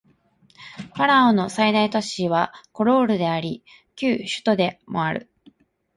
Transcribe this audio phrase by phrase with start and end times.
[0.95, 3.63] パラオの最大都市はコロールであり
[3.95, 5.29] 旧首都でもある